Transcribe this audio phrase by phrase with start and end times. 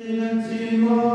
[0.00, 1.07] in antigo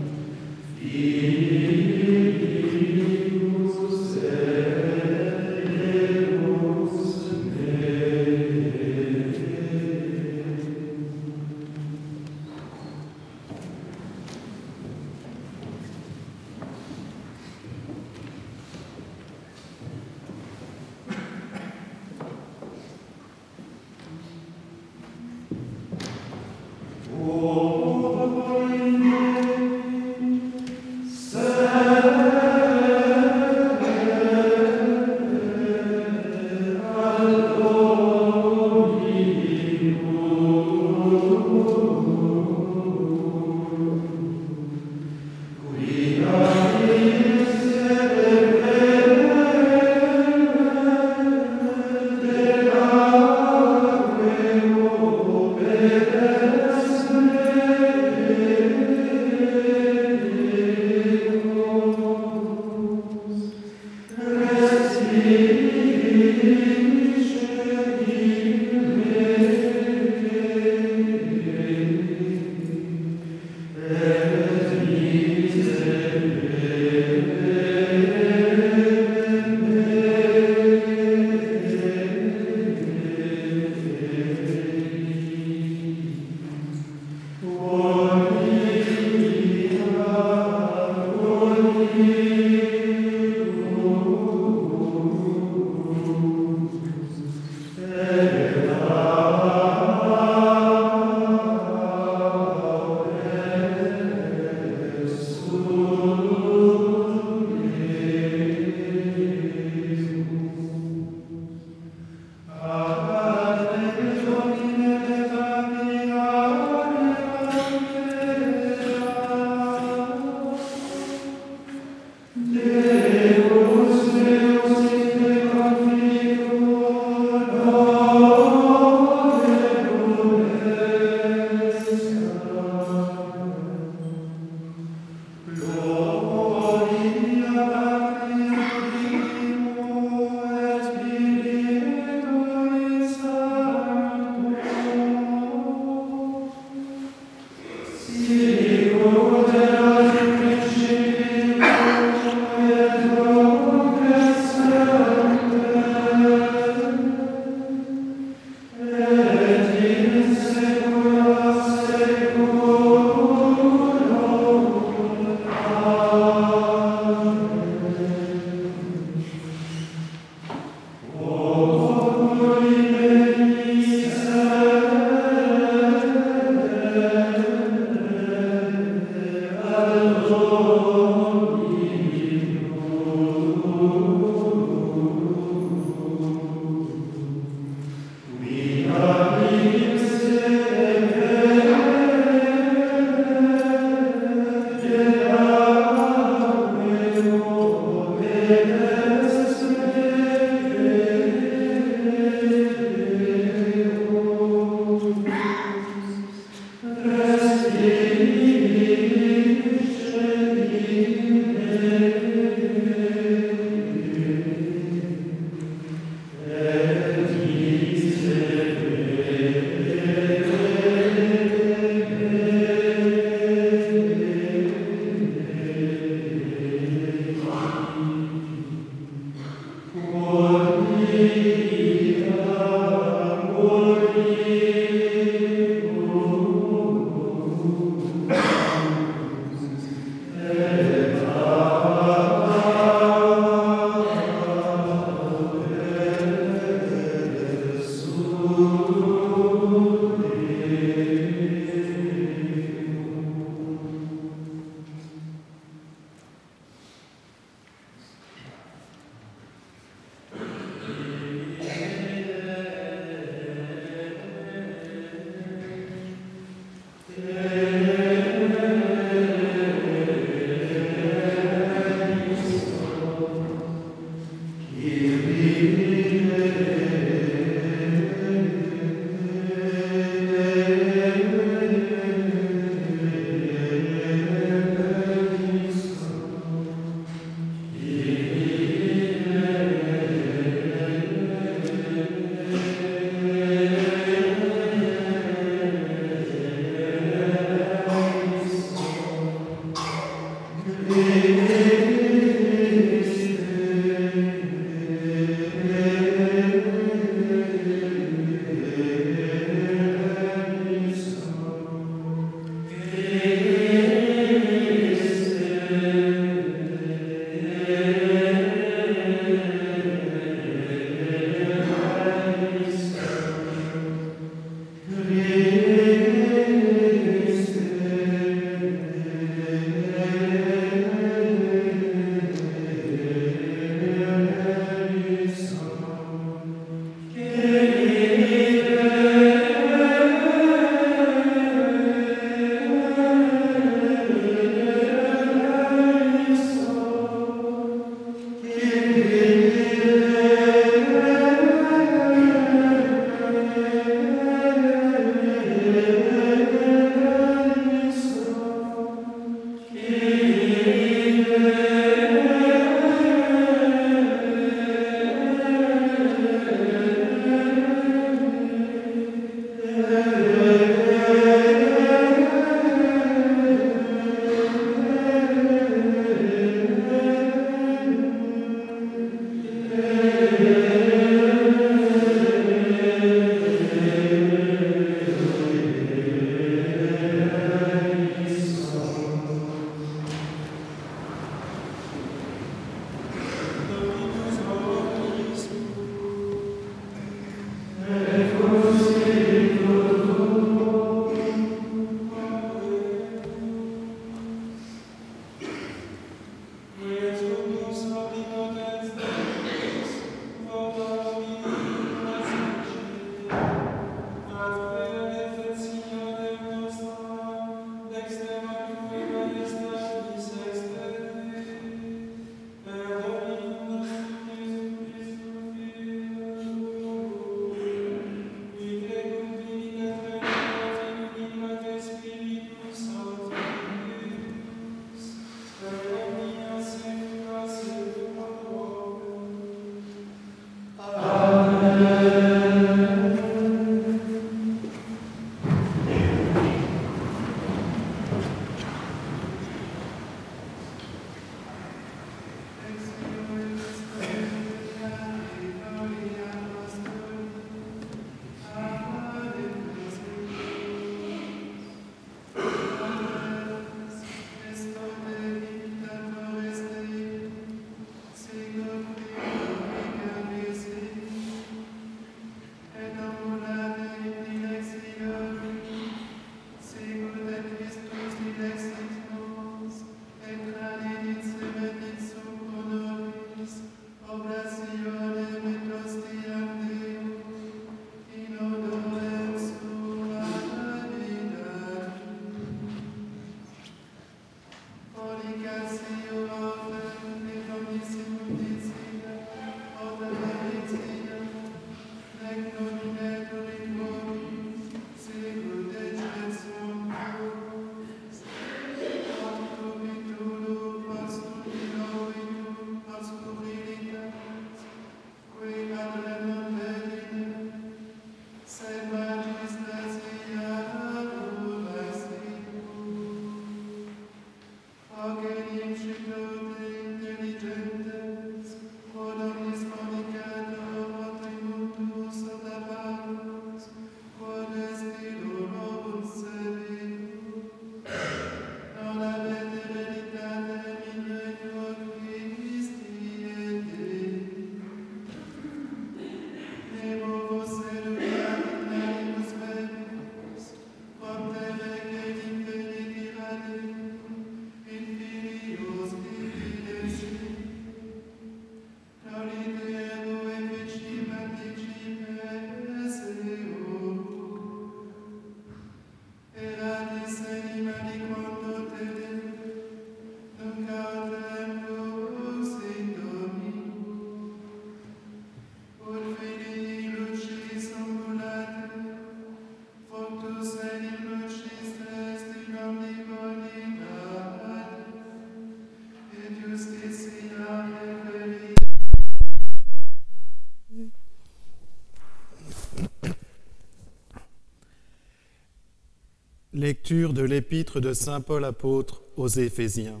[596.72, 600.00] Lecture de l'épître de Saint Paul apôtre aux Éphésiens.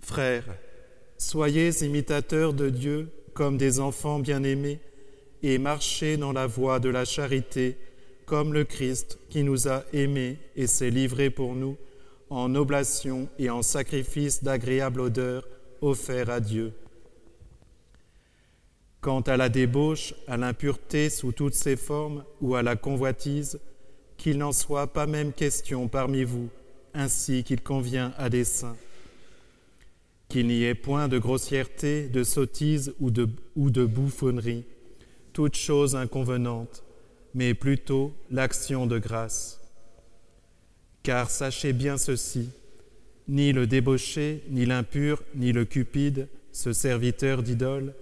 [0.00, 0.56] Frères,
[1.18, 4.80] soyez imitateurs de Dieu comme des enfants bien-aimés
[5.42, 7.76] et marchez dans la voie de la charité
[8.24, 11.76] comme le Christ qui nous a aimés et s'est livré pour nous
[12.30, 15.46] en oblation et en sacrifice d'agréable odeur
[15.82, 16.72] offert à Dieu.
[19.02, 23.60] Quant à la débauche, à l'impureté sous toutes ses formes ou à la convoitise,
[24.24, 26.48] qu'il n'en soit pas même question parmi vous,
[26.94, 28.78] ainsi qu'il convient à des saints.
[30.30, 34.64] Qu'il n'y ait point de grossièreté, de sottise ou de, ou de bouffonnerie,
[35.34, 36.84] toute chose inconvenante,
[37.34, 39.60] mais plutôt l'action de grâce.
[41.02, 42.48] Car sachez bien ceci,
[43.28, 47.92] ni le débauché, ni l'impur, ni le cupide, ce serviteur d'idole,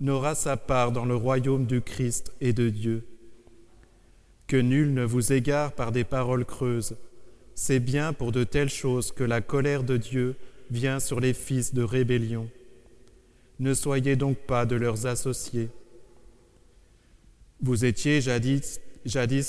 [0.00, 3.04] n'aura sa part dans le royaume du Christ et de Dieu.
[4.48, 6.96] Que nul ne vous égare par des paroles creuses.
[7.54, 10.36] C'est bien pour de telles choses que la colère de Dieu
[10.70, 12.48] vient sur les fils de rébellion.
[13.60, 15.68] Ne soyez donc pas de leurs associés.
[17.60, 18.80] Vous étiez jadis,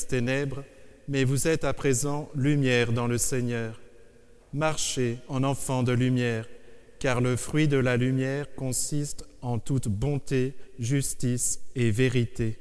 [0.08, 0.66] ténèbres,
[1.08, 3.80] mais vous êtes à présent lumière dans le Seigneur.
[4.52, 6.46] Marchez en enfant de lumière,
[7.00, 12.58] car le fruit de la lumière consiste en toute bonté, justice et vérité.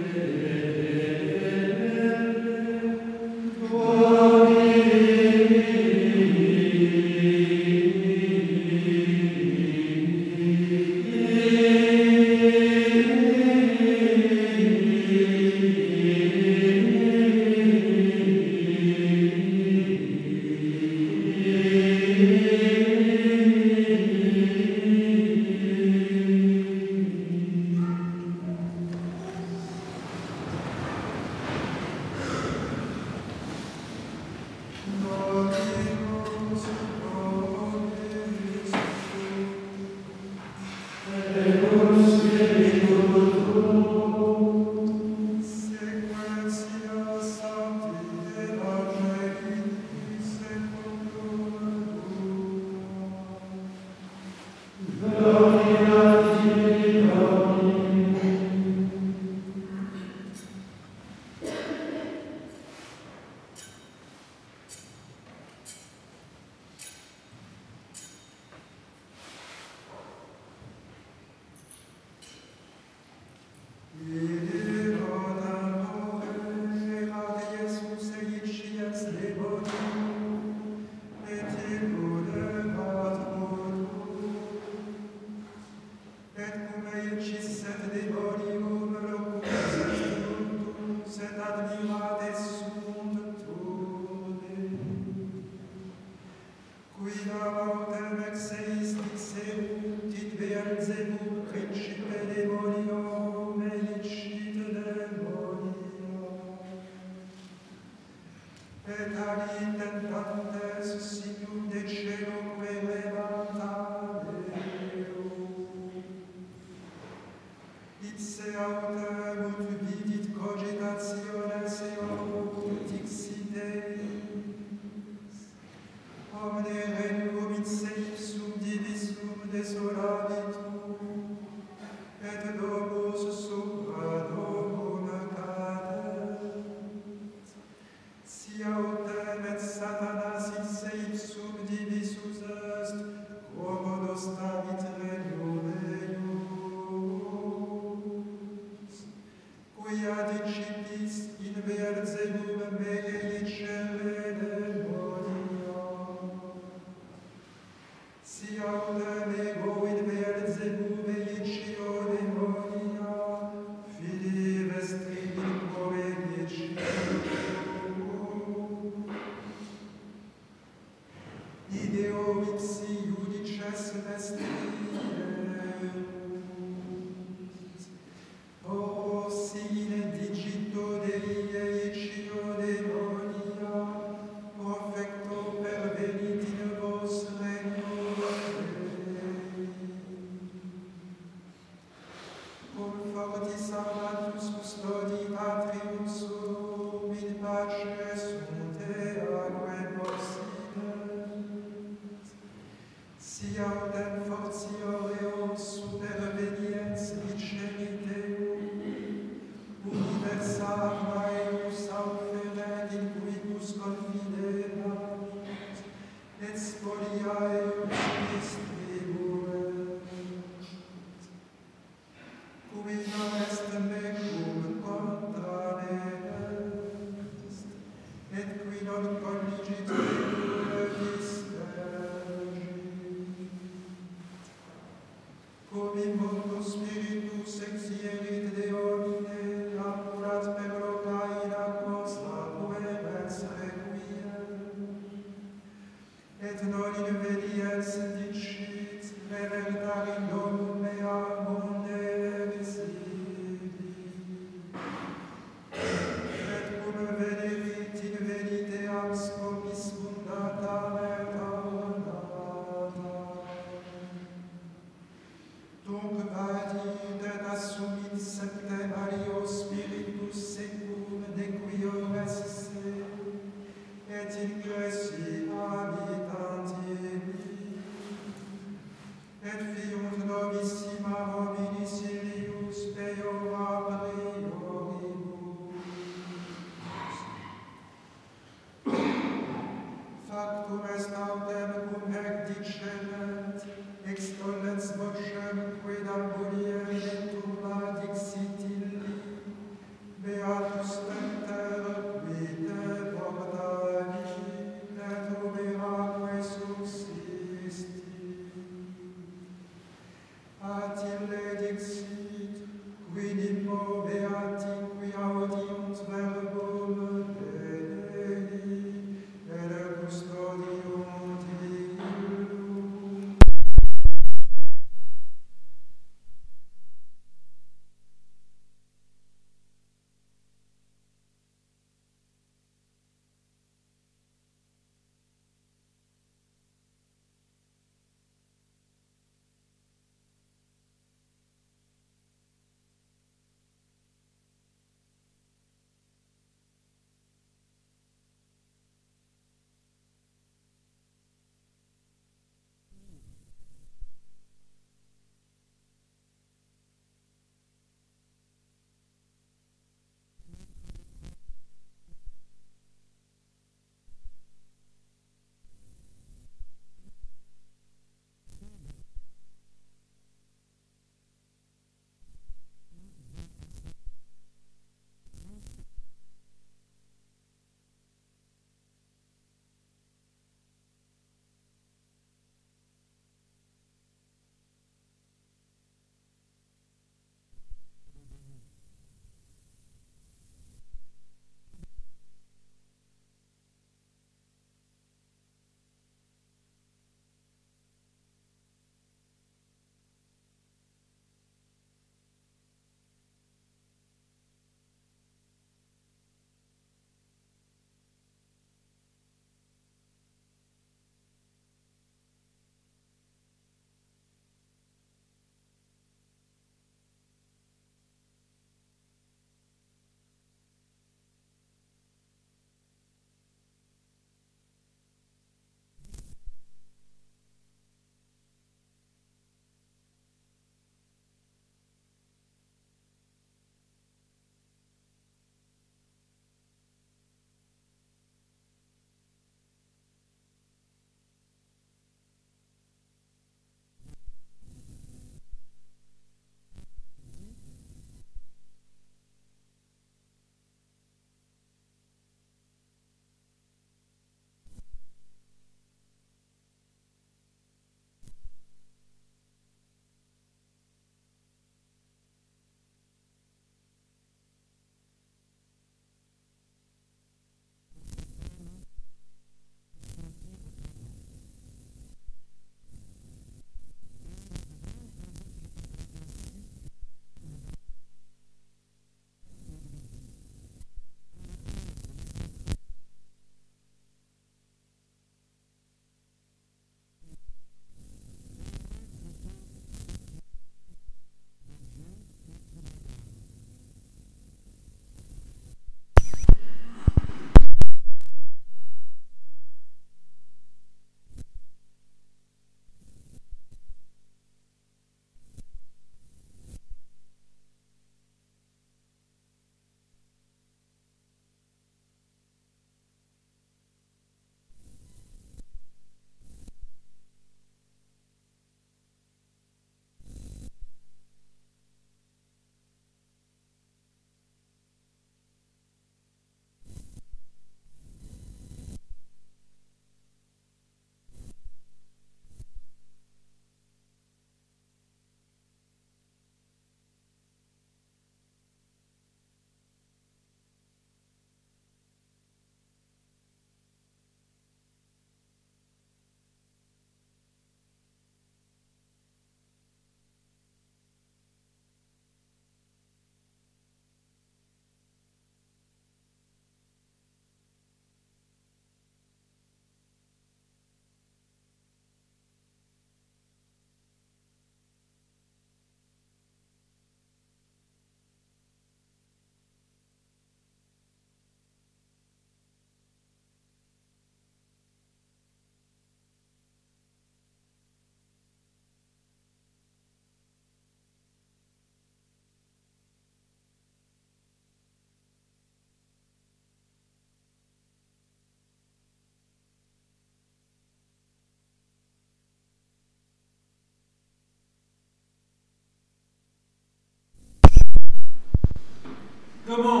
[599.71, 600.00] Comment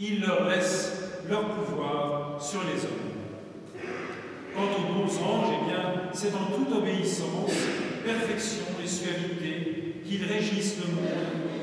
[0.00, 3.08] il leur laisse leur pouvoir sur les hommes.
[4.54, 5.82] Quant aux bons anges, eh bien,
[6.12, 7.52] c'est dans toute obéissance,
[8.04, 11.04] perfection et suavité qu'ils régissent le monde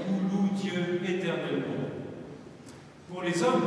[0.09, 1.89] où loue Dieu éternellement.
[3.11, 3.63] Pour les hommes,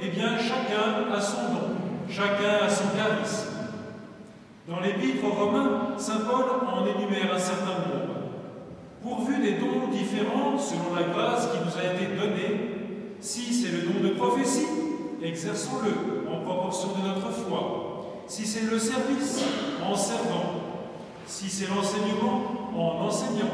[0.00, 1.74] eh bien, chacun a son don,
[2.08, 3.48] chacun a son charisme.
[4.68, 8.12] Dans l'Épître aux Romains, saint Paul en énumère un certain nombre.
[9.02, 12.71] Pourvu des dons différents selon la grâce qui nous a été donnée,
[13.22, 14.66] si c'est le don de prophétie,
[15.22, 18.24] exerçons-le en proportion de notre foi.
[18.26, 19.44] Si c'est le service,
[19.82, 20.54] en servant.
[21.26, 23.52] Si c'est l'enseignement, en enseignant.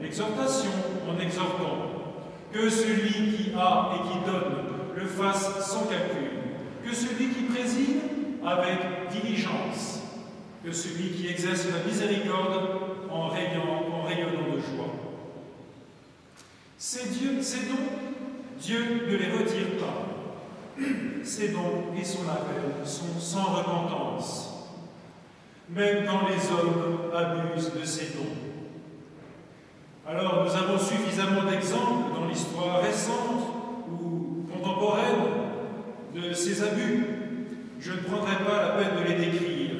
[0.00, 0.70] L'exhortation,
[1.08, 1.88] en exhortant.
[2.52, 4.54] Que celui qui a et qui donne
[4.94, 6.30] le fasse sans calcul.
[6.84, 8.00] Que celui qui préside
[8.46, 10.00] avec diligence.
[10.64, 12.70] Que celui qui exerce la miséricorde
[13.10, 14.94] en rayonnant, de joie.
[16.78, 18.17] Ces, dieux, ces dons,
[18.60, 20.08] Dieu ne les retire pas
[21.22, 24.54] ses dons et son appel sont sans repentance.
[25.68, 28.34] Même quand les hommes abusent de ces dons.
[30.08, 33.52] Alors nous avons suffisamment d'exemples dans l'histoire récente
[33.90, 35.28] ou contemporaine
[36.14, 37.04] de ces abus.
[37.78, 39.70] Je ne prendrai pas la peine de les décrire.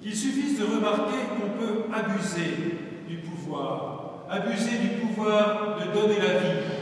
[0.00, 6.38] Qu'il suffise de remarquer qu'on peut abuser du pouvoir, abuser du pouvoir de donner la
[6.38, 6.79] vie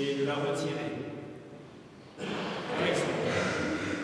[0.00, 0.90] et de la retirer.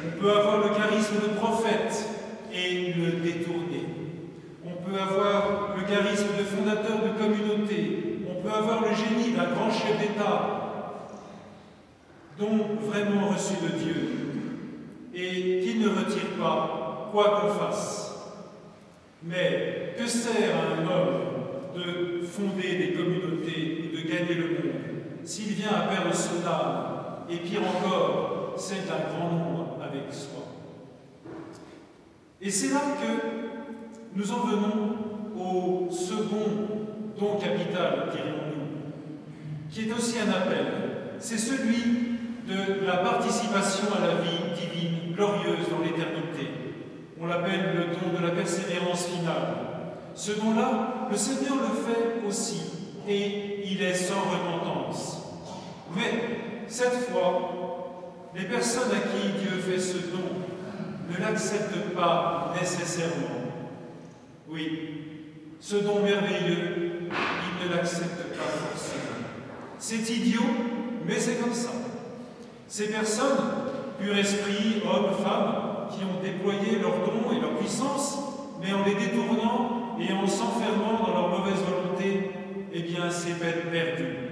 [0.04, 2.08] On peut avoir le charisme de prophète
[2.52, 3.86] et le détourner.
[4.64, 8.20] On peut avoir le charisme de fondateur de communauté.
[8.28, 11.02] On peut avoir le génie d'un grand chef d'État,
[12.38, 14.10] don vraiment reçu de Dieu,
[15.14, 18.02] et qui ne retire pas quoi qu'on fasse.
[19.22, 21.22] Mais que sert à un homme
[21.74, 24.85] de fonder des communautés ou de gagner le monde?
[25.26, 30.44] S'il vient à perdre son âme et pire encore, c'est un grand nombre avec soi
[32.40, 34.96] Et c'est là que nous en venons
[35.36, 36.46] au second
[37.18, 40.66] don capital, dirions-nous, qui est aussi un appel.
[41.18, 46.50] C'est celui de la participation à la vie divine, glorieuse dans l'éternité.
[47.20, 49.56] On l'appelle le don de la persévérance finale.
[50.14, 52.76] Ce don-là, le Seigneur le fait aussi,
[53.08, 55.15] et il est sans repentance.
[55.94, 57.52] Mais cette fois,
[58.34, 60.46] les personnes à qui Dieu fait ce don
[61.10, 63.52] ne l'acceptent pas nécessairement.
[64.48, 65.06] Oui,
[65.60, 69.02] ce don merveilleux, ils ne l'acceptent pas forcément.
[69.78, 70.42] C'est idiot,
[71.06, 71.70] mais c'est comme ça.
[72.68, 73.38] Ces personnes,
[73.98, 78.18] pur esprit, hommes, femmes, qui ont déployé leurs dons et leur puissance,
[78.60, 82.30] mais en les détournant et en s'enfermant dans leur mauvaise volonté,
[82.72, 84.25] eh bien, c'est peine perdue.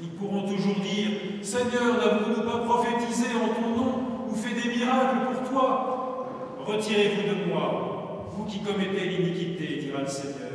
[0.00, 1.08] Ils pourront toujours dire
[1.42, 3.92] Seigneur, n'avons-nous pas prophétisé en ton nom
[4.28, 6.26] ou fait des miracles pour toi?
[6.64, 10.50] Retirez-vous de moi, vous qui commettez l'iniquité, dira le Seigneur.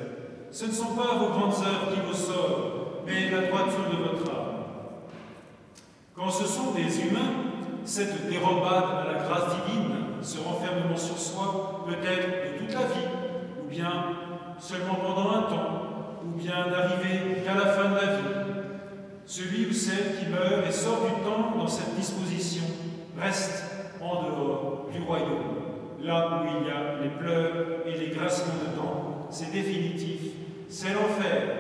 [0.52, 4.32] Ce ne sont pas vos grandes œuvres qui vous sauvent, mais la droiture de votre
[4.32, 4.64] âme.
[6.16, 7.52] Quand ce sont des humains,
[7.84, 12.82] cette dérobade à la grâce divine, ce renfermement sur soi, peut être de toute la
[12.82, 13.10] vie,
[13.62, 13.92] ou bien
[14.60, 15.82] seulement pendant un temps,
[16.24, 18.63] ou bien n'arriver qu'à la fin de la vie.
[19.84, 22.64] Celle qui meurt et sort du temps dans cette disposition
[23.20, 23.64] reste
[24.00, 25.56] en dehors du royaume,
[26.02, 29.28] là où il y a les pleurs et les grassements de dents.
[29.30, 30.22] C'est définitif
[30.74, 31.58] c'est l'enfer.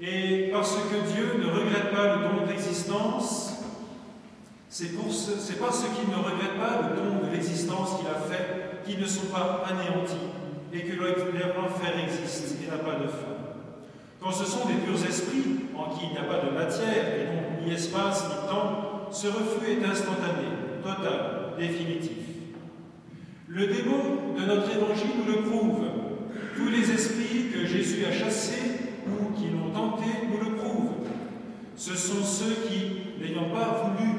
[0.00, 3.52] Et parce que Dieu ne regrette pas le don de l'existence,
[4.68, 9.06] c'est parce qu'il ne regrette pas le don de l'existence qu'il a fait qu'ils ne
[9.06, 10.16] sont pas anéantis
[10.72, 13.39] et que l'enfer existe et n'a pas de fin.
[14.20, 17.24] Quand ce sont des purs esprits en qui il n'y a pas de matière et
[17.24, 20.46] donc ni espace ni temps, ce refus est instantané,
[20.82, 22.18] total, définitif.
[23.48, 25.84] Le démon de notre évangile nous le prouve
[26.54, 31.08] tous les esprits que Jésus a chassés ou qui l'ont tenté nous le prouvent.
[31.76, 34.12] Ce sont ceux qui, n'ayant pas voulu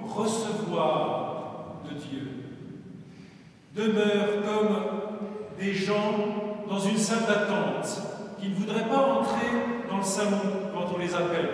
[0.00, 2.28] recevoir de Dieu,
[3.74, 4.76] demeurent comme
[5.58, 6.14] des gens
[6.68, 8.07] dans une salle d'attente
[8.40, 9.46] qui ne voudraient pas entrer
[9.90, 11.48] dans le salon quand on les appelle.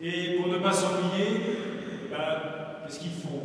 [0.00, 1.58] Et pour ne pas s'ennuyer,
[2.10, 2.18] ben,
[2.86, 3.42] qu'est-ce qu'ils font?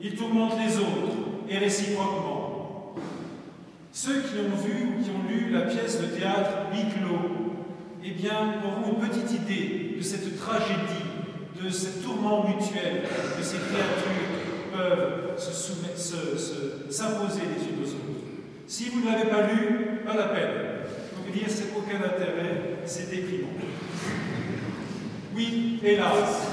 [0.00, 1.16] Ils tourmentent les autres,
[1.48, 2.94] et réciproquement.
[3.92, 7.18] Ceux qui ont vu ou qui ont lu la pièce de théâtre Biclo,
[8.04, 11.06] eh bien, auront une petite idée de cette tragédie,
[11.62, 13.02] de ce tourment mutuel
[13.36, 14.38] que ces créatures
[14.72, 15.36] peuvent
[16.90, 18.18] s'imposer les unes aux autres.
[18.66, 20.77] Si vous ne l'avez pas lu, pas la peine.
[21.32, 23.48] Dire c'est aucun intérêt, c'est déprimant.
[25.36, 26.48] Oui, hélas,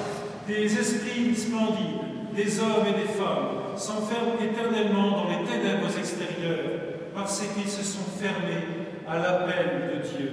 [0.47, 6.81] des esprits splendides, des hommes et des femmes s'enferment éternellement dans les ténèbres extérieures
[7.15, 8.63] parce qu'ils se sont fermés
[9.07, 10.31] à l'appel de Dieu,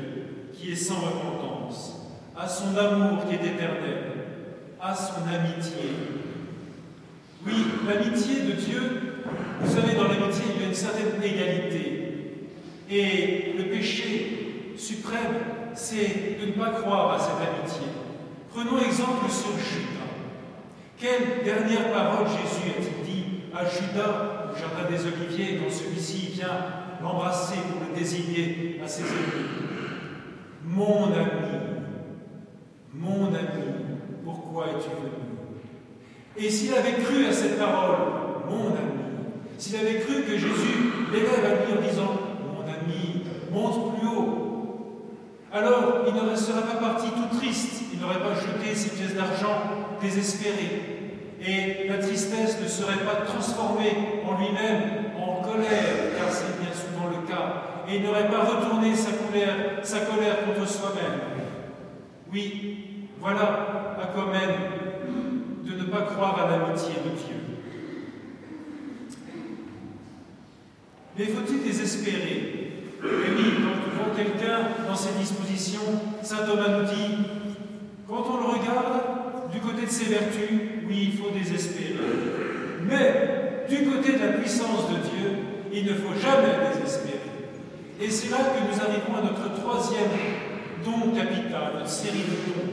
[0.52, 4.12] qui est sans repentance, à son amour qui est éternel,
[4.80, 5.90] à son amitié.
[7.46, 7.54] Oui,
[7.86, 9.24] l'amitié de Dieu,
[9.60, 12.01] vous savez, dans l'amitié, il y a une certaine égalité.
[12.90, 15.34] Et le péché suprême,
[15.74, 17.86] c'est de ne pas croire à cette amitié.
[18.52, 19.88] Prenons exemple sur Judas.
[20.98, 23.24] Quelle dernière parole Jésus a-t-il dit
[23.54, 24.52] à Judas?
[24.54, 26.66] Jardin des Oliviers, quand celui-ci vient
[27.02, 29.48] l'embrasser pour le désigner à ses amis.
[30.64, 31.58] Mon ami,
[32.94, 33.64] mon ami,
[34.24, 35.10] pourquoi es-tu venu?
[36.36, 37.96] Et s'il avait cru à cette parole,
[38.48, 39.00] mon ami,
[39.58, 42.20] s'il avait cru que Jésus l'élève à lui en disant,
[43.52, 45.08] monte plus haut,
[45.52, 49.60] alors il ne serait pas parti tout triste, il n'aurait pas jeté ses pièces d'argent
[50.00, 50.88] désespérées.
[51.44, 57.08] Et la tristesse ne serait pas transformée en lui-même en colère, car c'est bien souvent
[57.10, 61.20] le cas, et il n'aurait pas retourné sa colère, sa colère contre soi-même.
[62.32, 64.54] Oui, voilà à quoi même
[65.64, 67.36] de ne pas croire à l'amitié de Dieu.
[71.18, 72.71] Mais faut-il désespérer?
[73.04, 73.54] Et oui,
[73.96, 75.80] quand quelqu'un dans ses dispositions,
[76.22, 77.16] saint Thomas nous dit,
[78.08, 81.96] quand on le regarde, du côté de ses vertus, oui, il faut désespérer.
[82.88, 85.30] Mais du côté de la puissance de Dieu,
[85.72, 87.18] il ne faut jamais désespérer.
[88.00, 90.10] Et c'est là que nous arrivons à notre troisième
[90.84, 92.72] don capital, notre série de dons.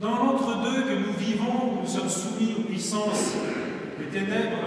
[0.00, 3.34] Dans l'entre-deux que nous vivons, nous sommes soumis aux puissances
[3.98, 4.58] des ténèbres,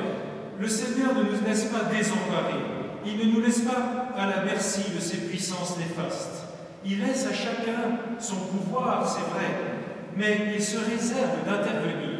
[0.59, 2.63] le Seigneur ne nous laisse pas désemparés.
[3.05, 6.43] Il ne nous laisse pas à la merci de ses puissances néfastes.
[6.86, 9.49] Il laisse à chacun son pouvoir, c'est vrai,
[10.17, 12.20] mais il se réserve d'intervenir.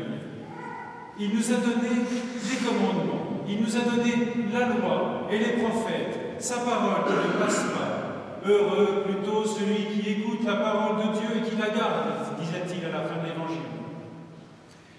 [1.20, 4.14] Il nous a donné les commandements, il nous a donné
[4.54, 8.50] la loi et les prophètes, sa parole qui ne passe pas.
[8.50, 12.90] Heureux plutôt celui qui écoute la parole de Dieu et qui la garde, disait-il à
[12.90, 13.68] la fin de l'Évangile.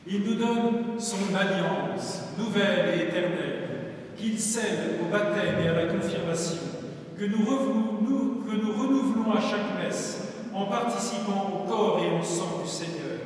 [0.07, 3.68] Il nous donne son alliance, nouvelle et éternelle,
[4.16, 6.70] qu'il scelle au baptême et à la confirmation,
[7.21, 10.21] que nous, renouvelons à chaque messe
[10.55, 13.21] en participant au corps et au sang du Seigneur,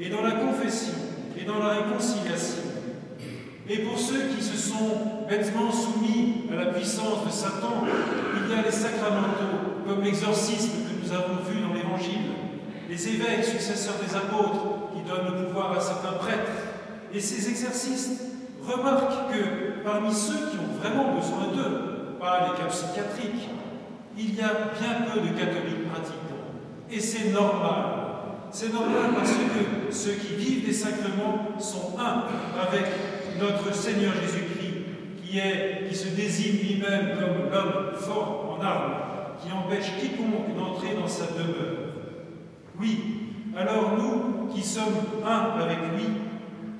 [0.00, 0.94] et dans la confession
[1.40, 2.64] et dans la réconciliation.
[3.68, 7.84] Et pour ceux qui se sont bêtement soumis à la puissance de Satan,
[8.34, 12.32] il y a les sacramentaux, comme l'exorcisme que nous avons vu dans l'Évangile,
[12.88, 16.50] les évêques successeurs des apôtres qui donnent le pouvoir à certains prêtres.
[17.14, 18.22] Et ces exercices
[18.66, 23.48] remarquent que parmi ceux qui ont vraiment besoin d'eux, pas les cas psychiatriques,
[24.18, 26.36] il y a bien peu de catholiques pratiquants.
[26.90, 28.06] Et c'est normal.
[28.50, 32.24] C'est normal parce que ceux qui vivent des sacrements sont un
[32.60, 32.86] avec
[33.38, 34.56] notre Seigneur Jésus-Christ,
[35.22, 38.94] qui, se désigne lui-même comme l'homme fort en armes,
[39.42, 41.92] qui empêche quiconque d'entrer dans sa demeure.
[42.78, 43.00] Oui,
[43.56, 46.06] alors nous qui sommes un avec lui,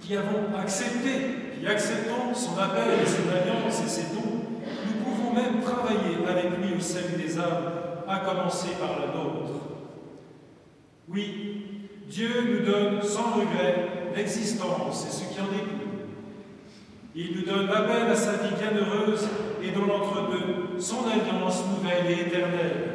[0.00, 4.25] qui avons accepté, qui acceptons son appel et son alliance et ses dons,
[5.36, 7.70] même travailler avec lui au salut des âmes,
[8.08, 9.60] à commencer par la nôtre.
[11.08, 11.62] Oui,
[12.08, 15.86] Dieu nous donne sans regret l'existence et ce qui en découle.
[17.14, 19.26] Il nous donne l'appel à sa vie bienheureuse
[19.62, 22.86] et dans l'entre-deux, son alliance nouvelle et éternelle.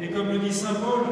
[0.00, 1.04] Et comme le dit Saint Paul,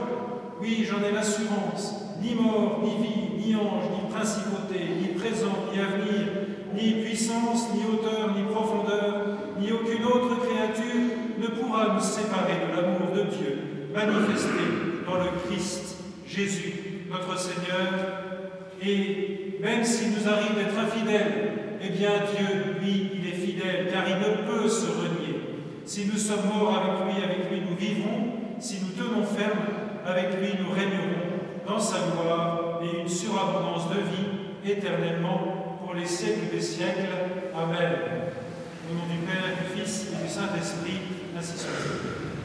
[0.60, 5.80] oui, j'en ai l'assurance, ni mort, ni vie, ni ange, ni principauté, ni présent, ni
[5.80, 6.26] avenir,
[6.74, 12.76] ni puissance, ni hauteur, ni profondeur, ni aucune autre créature ne pourra nous séparer de
[12.76, 13.59] l'amour de Dieu
[13.93, 14.64] manifesté
[15.06, 16.74] dans le Christ, Jésus,
[17.10, 17.89] notre Seigneur.
[18.82, 21.52] Et même s'il nous arrive d'être infidèles,
[21.82, 25.40] eh bien Dieu, lui, il est fidèle, car il ne peut se renier.
[25.85, 28.35] Si nous sommes morts avec lui, avec lui nous vivrons.
[28.60, 29.60] Si nous tenons ferme,
[30.06, 31.28] avec lui nous régnerons
[31.66, 37.09] dans sa gloire et une surabondance de vie éternellement pour les siècles des siècles.
[37.55, 38.28] Amen.
[38.90, 41.01] Au nom du Père, du Fils et du Saint-Esprit,
[41.36, 42.38] ainsi soit.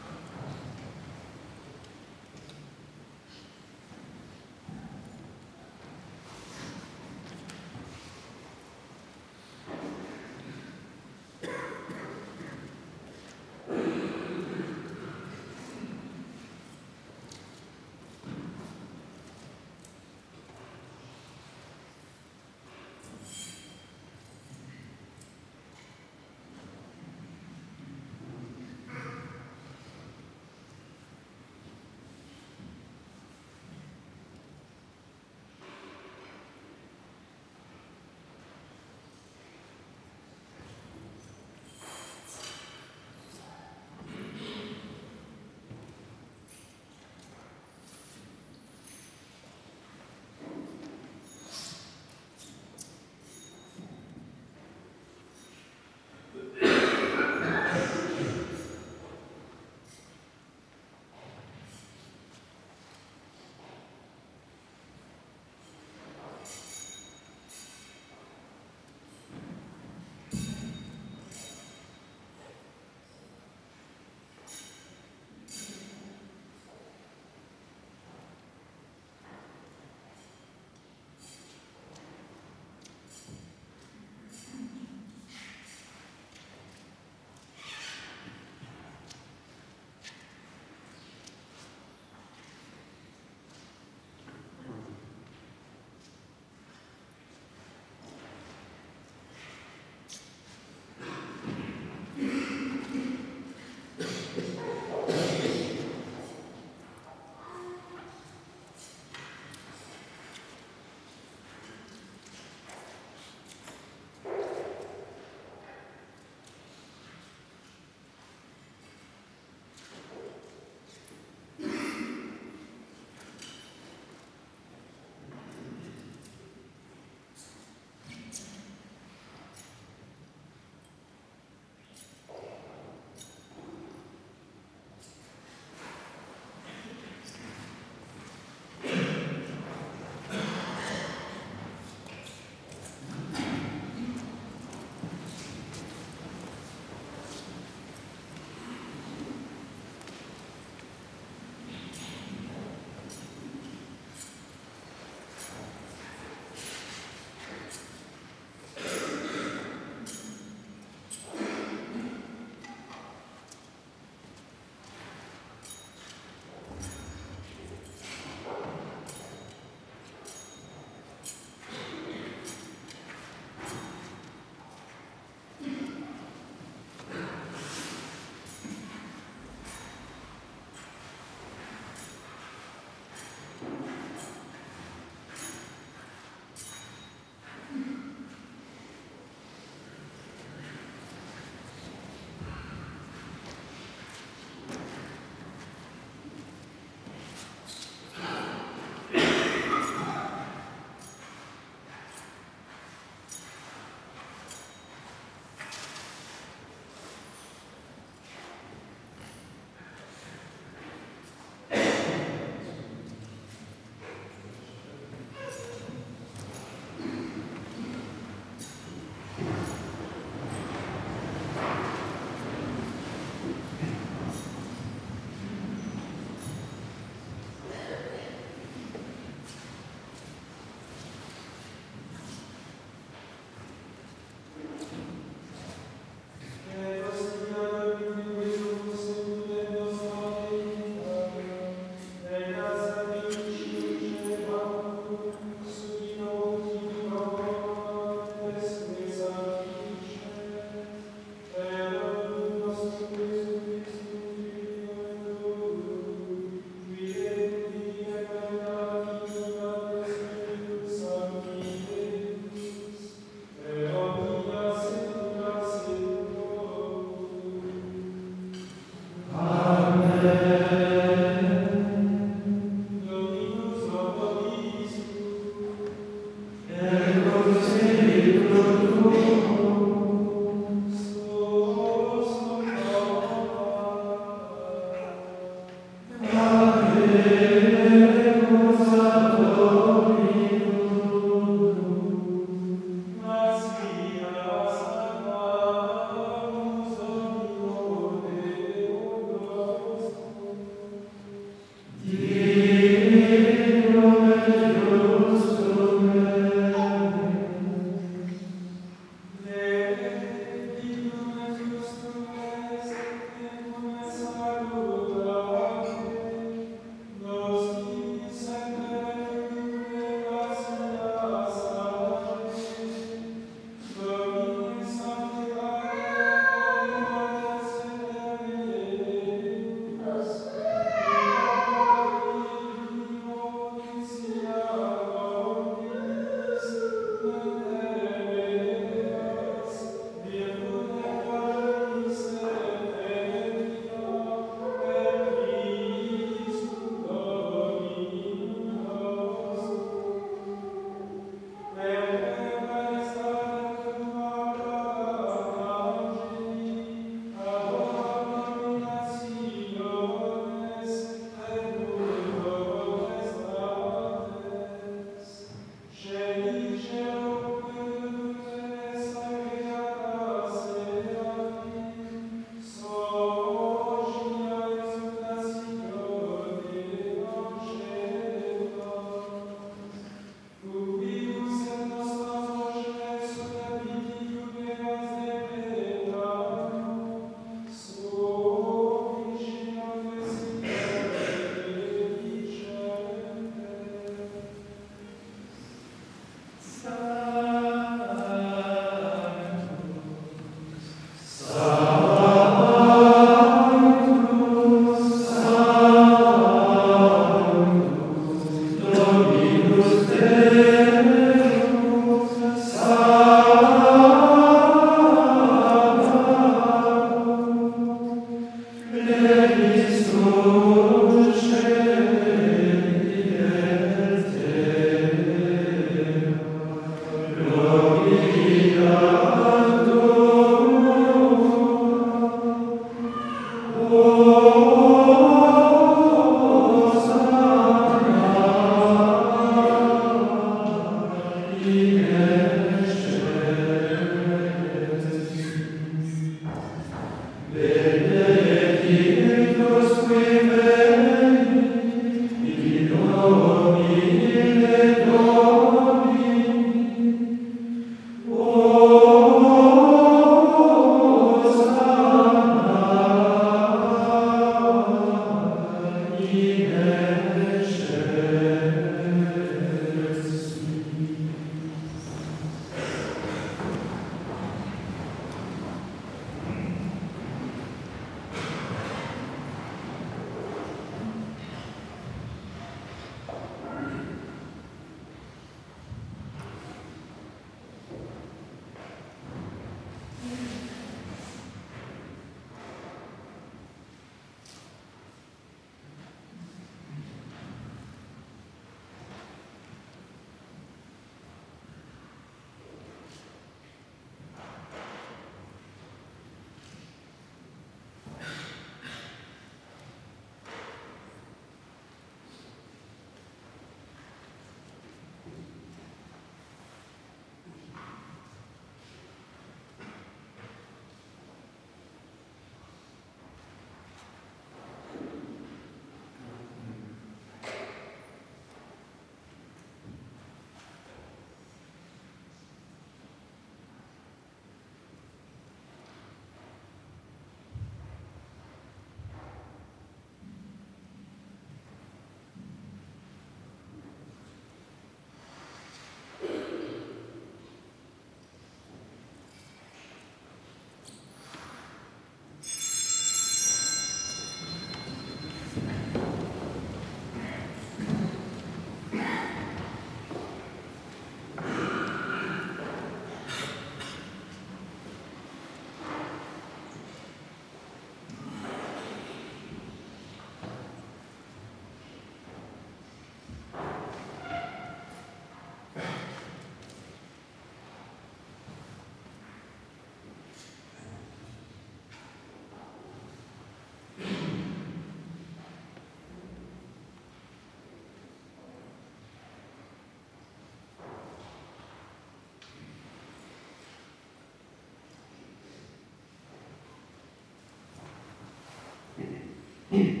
[599.71, 599.99] Mm-hmm.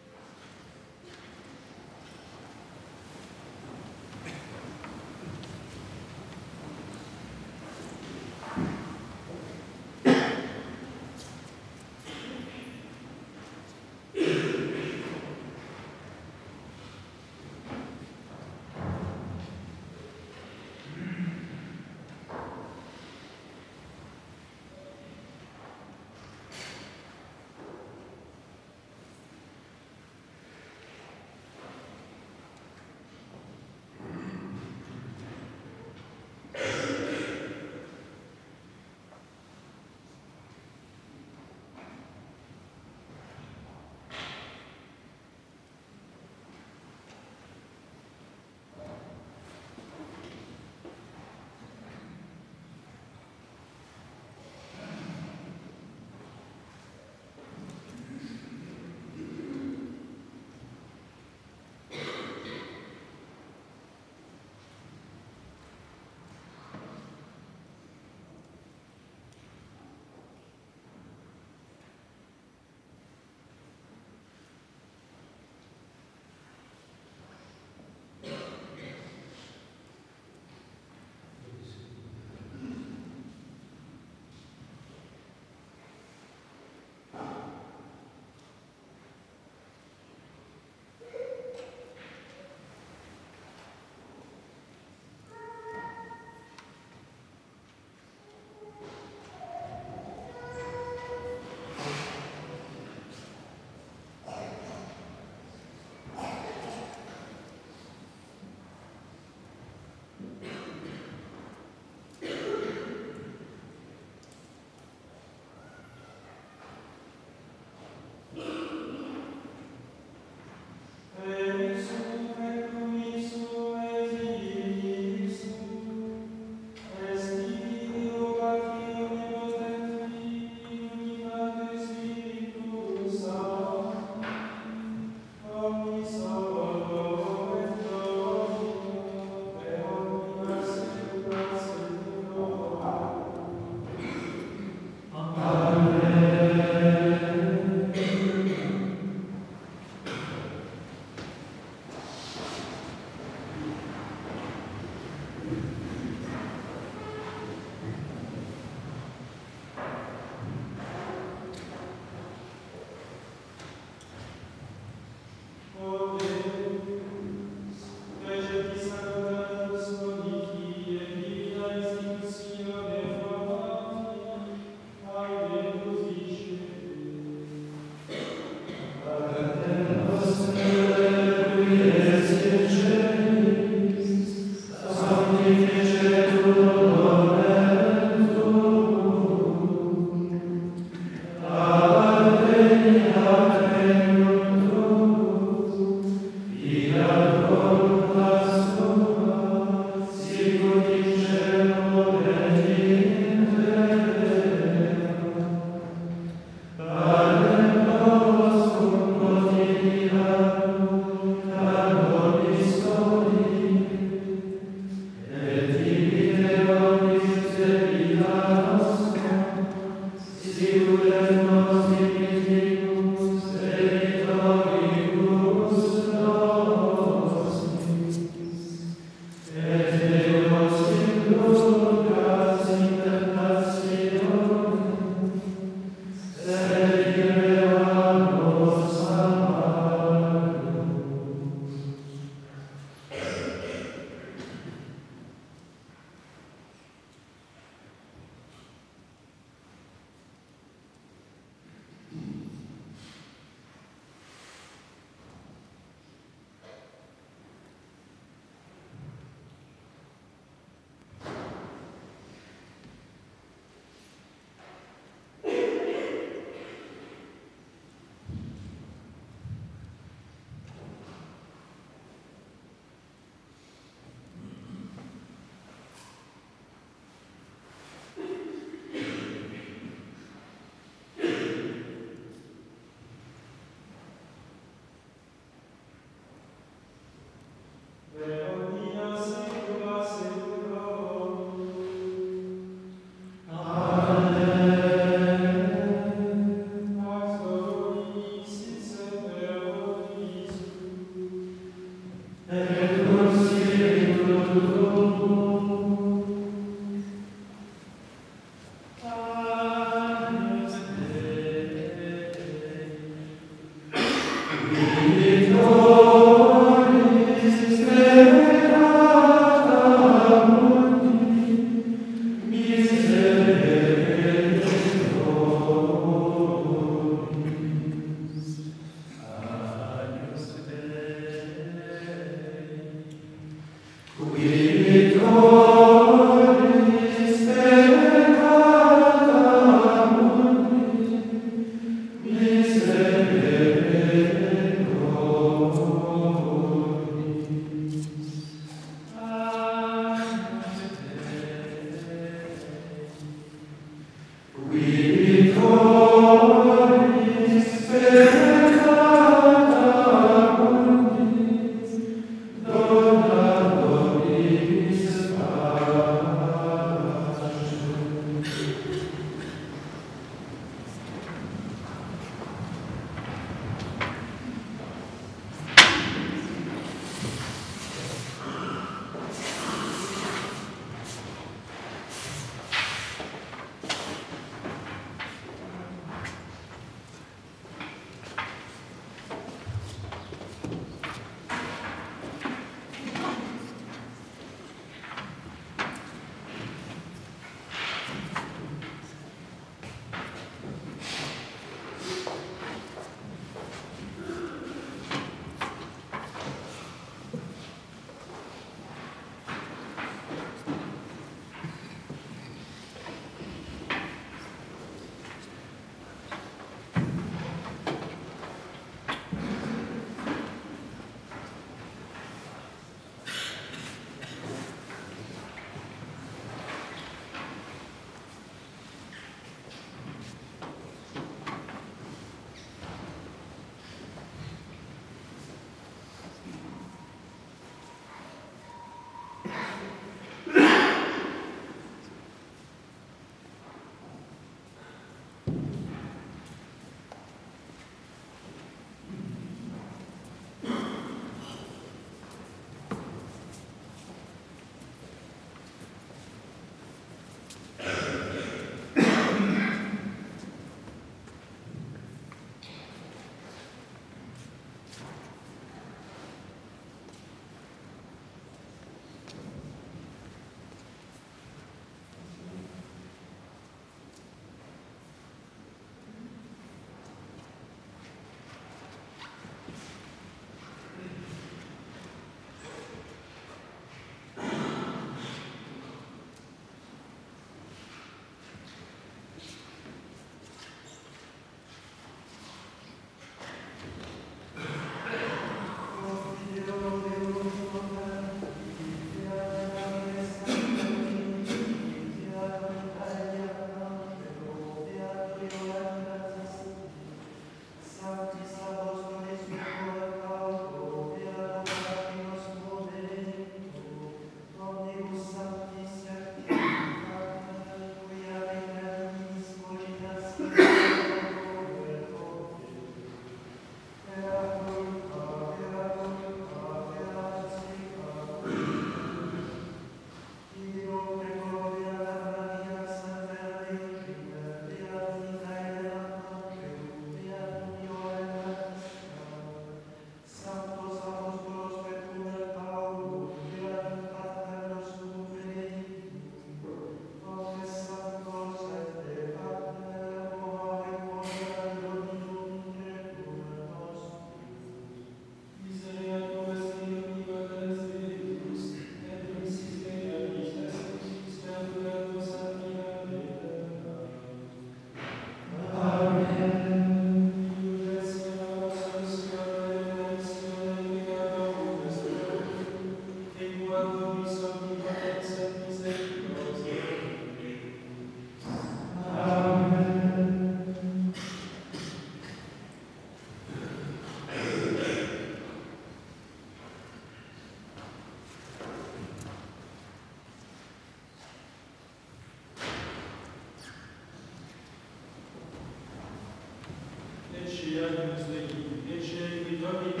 [597.91, 598.55] Evangelist Lady
[598.89, 599.43] H.A.
[599.43, 600.00] Vitali